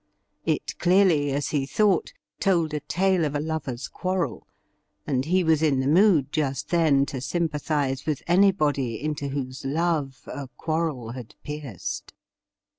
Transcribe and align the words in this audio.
It 0.47 0.79
clearly, 0.79 1.31
as 1.31 1.49
he 1.49 1.67
thought, 1.67 2.11
told 2.39 2.73
a 2.73 2.79
tale 2.79 3.23
of 3.23 3.35
a 3.35 3.39
lovers' 3.39 3.87
quarrel, 3.87 4.47
and 5.05 5.25
he 5.25 5.43
was 5.43 5.61
in 5.61 5.79
the 5.79 5.85
mood 5.85 6.31
just 6.31 6.69
then 6.69 7.05
to 7.05 7.21
sympathize 7.21 8.07
with 8.07 8.23
anybody 8.25 8.99
into 8.99 9.27
whose 9.27 9.63
love 9.63 10.23
a 10.25 10.47
quarrel 10.57 11.11
had 11.11 11.35
pierced. 11.43 12.15